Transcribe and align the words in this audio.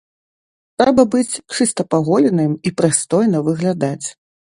Трэба 0.81 1.03
быць 1.15 1.33
чыста 1.57 1.85
паголеным 1.91 2.51
і 2.71 2.73
прыстойна 2.81 3.43
выглядаць. 3.51 4.07